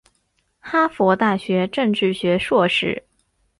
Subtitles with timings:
[0.59, 3.03] 哈佛大学政治学硕士。